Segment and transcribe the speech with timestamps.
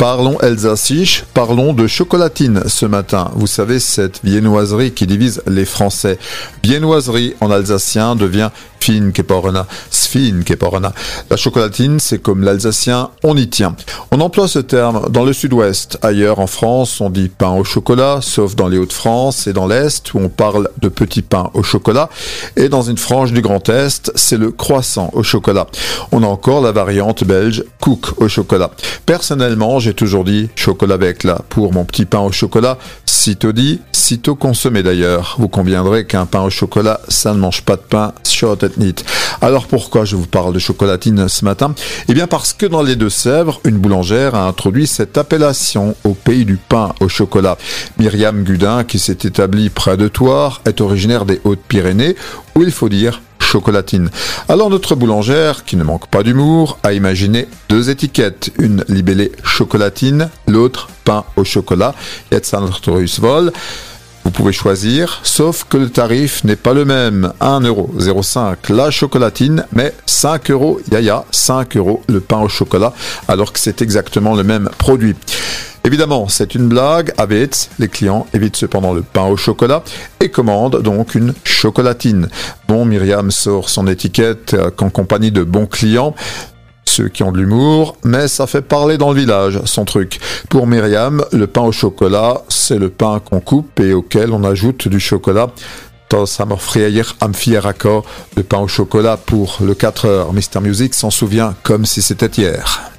[0.00, 3.30] Parlons Alsaciche, parlons de chocolatine ce matin.
[3.34, 6.18] Vous savez, cette viennoiserie qui divise les Français.
[6.62, 8.48] Viennoiserie en alsacien devient
[8.80, 10.94] Finkeporna, Sfinkeporna.
[11.28, 13.76] La chocolatine, c'est comme l'alsacien, on y tient.
[14.12, 15.96] On emploie ce terme dans le sud-ouest.
[16.02, 20.12] Ailleurs en France, on dit pain au chocolat, sauf dans les Hauts-de-France et dans l'Est
[20.14, 22.10] où on parle de petit pain au chocolat.
[22.56, 25.68] Et dans une frange du Grand Est, c'est le croissant au chocolat.
[26.10, 28.72] On a encore la variante belge cook au chocolat.
[29.06, 32.78] Personnellement, j'ai toujours dit chocolat avec là pour mon petit pain au chocolat.
[33.06, 35.36] Sitôt dit, sitôt consommé d'ailleurs.
[35.38, 38.12] Vous conviendrez qu'un pain au chocolat, ça ne mange pas de pain
[39.42, 41.74] alors pourquoi je vous parle de chocolatine ce matin?
[42.08, 43.78] Eh bien parce que dans les Deux-Sèvres, une
[44.34, 47.58] a introduit cette appellation au pays du pain au chocolat.
[47.98, 52.16] Myriam Gudin, qui s'est établie près de Toire, est originaire des Hautes-Pyrénées,
[52.56, 54.10] où il faut dire chocolatine.
[54.48, 60.30] Alors notre boulangère, qui ne manque pas d'humour, a imaginé deux étiquettes, une libellée chocolatine,
[60.46, 61.94] l'autre pain au chocolat.
[63.18, 63.52] vol.
[64.32, 67.32] Pouvez choisir, sauf que le tarif n'est pas le même.
[67.40, 72.92] 1,05€ la chocolatine, mais 5 euros, yaya, 5 euros le pain au chocolat,
[73.28, 75.14] alors que c'est exactement le même produit.
[75.84, 77.12] Évidemment, c'est une blague.
[77.16, 79.82] Avec les clients évitent cependant le pain au chocolat
[80.20, 82.28] et commandent donc une chocolatine.
[82.68, 86.14] Bon, Myriam sort son étiquette euh, qu'en compagnie de bons clients
[86.84, 90.20] ceux qui ont de l'humour, mais ça fait parler dans le village, son truc.
[90.48, 94.88] Pour Myriam, le pain au chocolat, c'est le pain qu'on coupe et auquel on ajoute
[94.88, 95.48] du chocolat.
[96.12, 96.26] Le
[98.42, 100.32] pain au chocolat pour le 4 heures.
[100.32, 102.89] Mister Music s'en souvient comme si c'était hier.